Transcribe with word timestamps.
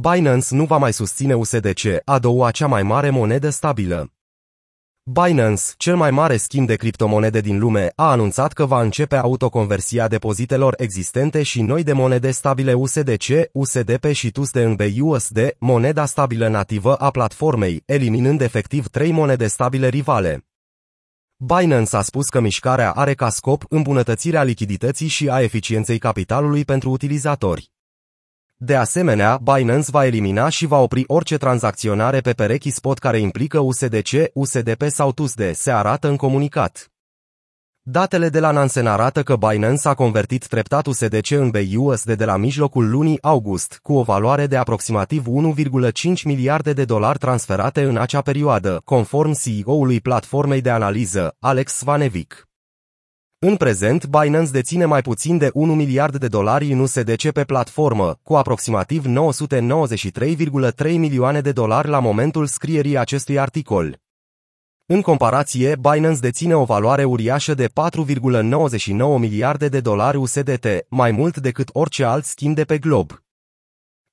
Binance 0.00 0.54
nu 0.54 0.64
va 0.64 0.76
mai 0.76 0.92
susține 0.92 1.34
USDC, 1.34 1.80
a 2.04 2.18
doua 2.18 2.50
cea 2.50 2.66
mai 2.66 2.82
mare 2.82 3.10
monedă 3.10 3.50
stabilă. 3.50 4.12
Binance, 5.02 5.62
cel 5.76 5.96
mai 5.96 6.10
mare 6.10 6.36
schimb 6.36 6.66
de 6.66 6.76
criptomonede 6.76 7.40
din 7.40 7.58
lume, 7.58 7.92
a 7.94 8.10
anunțat 8.10 8.52
că 8.52 8.64
va 8.64 8.82
începe 8.82 9.16
autoconversia 9.16 10.08
depozitelor 10.08 10.74
existente 10.78 11.42
și 11.42 11.62
noi 11.62 11.82
de 11.82 11.92
monede 11.92 12.30
stabile 12.30 12.72
USDC, 12.72 13.24
USDP 13.52 14.04
și 14.12 14.30
TUSD 14.30 14.74
BUSD, 14.74 15.56
moneda 15.58 16.04
stabilă 16.04 16.48
nativă 16.48 16.94
a 16.94 17.10
platformei, 17.10 17.82
eliminând 17.86 18.40
efectiv 18.40 18.88
trei 18.88 19.12
monede 19.12 19.46
stabile 19.46 19.88
rivale. 19.88 20.46
Binance 21.36 21.96
a 21.96 22.02
spus 22.02 22.28
că 22.28 22.40
mișcarea 22.40 22.92
are 22.92 23.14
ca 23.14 23.28
scop 23.28 23.64
îmbunătățirea 23.68 24.42
lichidității 24.42 25.08
și 25.08 25.28
a 25.28 25.40
eficienței 25.40 25.98
capitalului 25.98 26.64
pentru 26.64 26.90
utilizatori. 26.90 27.73
De 28.56 28.76
asemenea, 28.76 29.40
Binance 29.42 29.90
va 29.90 30.06
elimina 30.06 30.48
și 30.48 30.66
va 30.66 30.78
opri 30.78 31.04
orice 31.06 31.36
tranzacționare 31.36 32.20
pe 32.20 32.32
perechi 32.32 32.70
spot 32.70 32.98
care 32.98 33.18
implică 33.18 33.58
USDC, 33.58 34.30
USDP 34.32 34.82
sau 34.86 35.12
TUSD, 35.12 35.54
se 35.54 35.70
arată 35.70 36.08
în 36.08 36.16
comunicat. 36.16 36.88
Datele 37.82 38.28
de 38.28 38.40
la 38.40 38.50
Nansen 38.50 38.86
arată 38.86 39.22
că 39.22 39.36
Binance 39.36 39.88
a 39.88 39.94
convertit 39.94 40.46
treptat 40.46 40.86
USDC 40.86 41.30
în 41.30 41.50
BUSD 41.50 42.12
de 42.12 42.24
la 42.24 42.36
mijlocul 42.36 42.90
lunii 42.90 43.22
august, 43.22 43.78
cu 43.82 43.92
o 43.92 44.02
valoare 44.02 44.46
de 44.46 44.56
aproximativ 44.56 45.24
1,5 45.26 46.22
miliarde 46.24 46.72
de 46.72 46.84
dolari 46.84 47.18
transferate 47.18 47.82
în 47.82 47.96
acea 47.96 48.20
perioadă, 48.20 48.80
conform 48.84 49.32
CEO-ului 49.32 50.00
platformei 50.00 50.60
de 50.60 50.70
analiză, 50.70 51.36
Alex 51.38 51.72
Svanevic. 51.72 52.48
În 53.46 53.56
prezent, 53.56 54.06
Binance 54.06 54.50
deține 54.50 54.84
mai 54.84 55.02
puțin 55.02 55.38
de 55.38 55.50
1 55.52 55.74
miliard 55.74 56.16
de 56.16 56.28
dolari 56.28 56.72
în 56.72 56.78
USDC 56.78 57.30
pe 57.30 57.44
platformă, 57.44 58.18
cu 58.22 58.34
aproximativ 58.34 59.04
993,3 59.06 60.96
milioane 60.96 61.40
de 61.40 61.52
dolari 61.52 61.88
la 61.88 61.98
momentul 61.98 62.46
scrierii 62.46 62.98
acestui 62.98 63.38
articol. 63.38 64.00
În 64.86 65.00
comparație, 65.00 65.76
Binance 65.80 66.20
deține 66.20 66.54
o 66.54 66.64
valoare 66.64 67.04
uriașă 67.04 67.54
de 67.54 67.68
4,99 67.68 69.18
miliarde 69.18 69.68
de 69.68 69.80
dolari 69.80 70.16
USDT, 70.16 70.66
mai 70.88 71.10
mult 71.10 71.36
decât 71.36 71.68
orice 71.72 72.04
alt 72.04 72.24
schimb 72.24 72.54
de 72.54 72.64
pe 72.64 72.78
glob. 72.78 73.23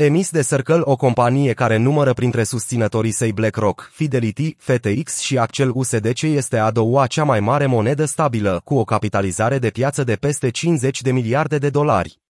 Emis 0.00 0.30
de 0.30 0.42
Circle, 0.42 0.80
o 0.80 0.96
companie 0.96 1.52
care 1.52 1.76
numără 1.76 2.12
printre 2.12 2.44
susținătorii 2.44 3.10
săi 3.10 3.32
BlackRock, 3.32 3.90
Fidelity, 3.92 4.56
FTX 4.58 5.18
și 5.18 5.38
Accel 5.38 5.70
USDC 5.74 6.22
este 6.22 6.58
a 6.58 6.70
doua 6.70 7.06
cea 7.06 7.24
mai 7.24 7.40
mare 7.40 7.66
monedă 7.66 8.04
stabilă, 8.04 8.60
cu 8.64 8.74
o 8.74 8.84
capitalizare 8.84 9.58
de 9.58 9.70
piață 9.70 10.04
de 10.04 10.14
peste 10.14 10.50
50 10.50 11.02
de 11.02 11.12
miliarde 11.12 11.58
de 11.58 11.70
dolari. 11.70 12.20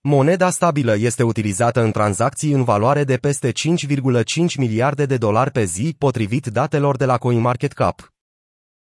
Moneda 0.00 0.50
stabilă 0.50 0.96
este 0.96 1.22
utilizată 1.22 1.80
în 1.80 1.90
tranzacții 1.90 2.52
în 2.52 2.64
valoare 2.64 3.04
de 3.04 3.16
peste 3.16 3.52
5,5 3.52 3.54
miliarde 4.56 5.06
de 5.06 5.16
dolari 5.16 5.50
pe 5.50 5.64
zi, 5.64 5.94
potrivit 5.98 6.46
datelor 6.46 6.96
de 6.96 7.04
la 7.04 7.18
CoinMarketCap. 7.18 8.12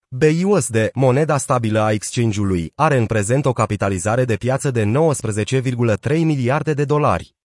BUSD, 0.09 0.91
moneda 0.95 1.37
stabilă 1.37 1.81
a 1.81 1.93
exchange-ului, 1.93 2.73
are 2.75 2.97
în 2.97 3.07
prezent 3.07 3.45
o 3.45 3.53
capitalizare 3.53 4.25
de 4.25 4.37
piață 4.37 4.71
de 4.71 4.85
19,3 4.85 6.19
miliarde 6.19 6.75
de 6.75 6.85
dolari. 6.85 7.39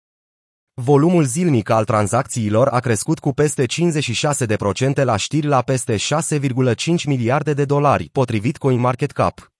Volumul 0.81 1.23
zilnic 1.23 1.69
al 1.69 1.85
tranzacțiilor 1.85 2.67
a 2.67 2.79
crescut 2.79 3.19
cu 3.19 3.33
peste 3.33 3.65
56% 3.65 5.03
la 5.03 5.15
știri 5.15 5.47
la 5.47 5.61
peste 5.61 5.95
6,5 5.95 7.03
miliarde 7.05 7.53
de 7.53 7.65
dolari, 7.65 8.09
potrivit 8.11 8.57
CoinMarketCap. 8.57 9.51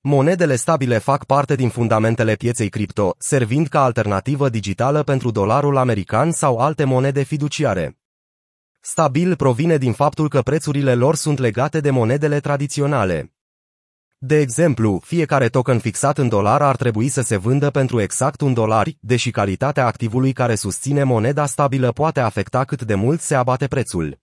Monedele 0.00 0.56
stabile 0.56 0.98
fac 0.98 1.24
parte 1.24 1.54
din 1.54 1.68
fundamentele 1.68 2.34
pieței 2.34 2.68
cripto, 2.68 3.14
servind 3.18 3.66
ca 3.66 3.84
alternativă 3.84 4.48
digitală 4.48 5.02
pentru 5.02 5.30
dolarul 5.30 5.76
american 5.76 6.30
sau 6.30 6.58
alte 6.58 6.84
monede 6.84 7.22
fiduciare. 7.22 7.98
Stabil 8.80 9.36
provine 9.36 9.76
din 9.76 9.92
faptul 9.92 10.28
că 10.28 10.42
prețurile 10.42 10.94
lor 10.94 11.14
sunt 11.14 11.38
legate 11.38 11.80
de 11.80 11.90
monedele 11.90 12.40
tradiționale. 12.40 13.31
De 14.24 14.38
exemplu, 14.38 15.00
fiecare 15.04 15.48
token 15.48 15.78
fixat 15.78 16.18
în 16.18 16.28
dolar 16.28 16.62
ar 16.62 16.76
trebui 16.76 17.08
să 17.08 17.20
se 17.20 17.36
vândă 17.36 17.70
pentru 17.70 18.00
exact 18.00 18.40
un 18.40 18.54
dolar, 18.54 18.88
deși 19.00 19.30
calitatea 19.30 19.86
activului 19.86 20.32
care 20.32 20.54
susține 20.54 21.02
moneda 21.02 21.46
stabilă 21.46 21.92
poate 21.92 22.20
afecta 22.20 22.64
cât 22.64 22.82
de 22.82 22.94
mult 22.94 23.20
se 23.20 23.34
abate 23.34 23.66
prețul. 23.66 24.21